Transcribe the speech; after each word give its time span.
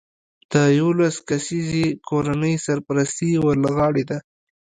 د 0.51 0.53
یولس 0.79 1.15
کسیزې 1.29 1.87
کورنۍ 2.09 2.55
سرپرستي 2.65 3.31
ور 3.45 3.55
له 3.63 3.69
غاړې 3.77 4.03
ده 4.09 4.17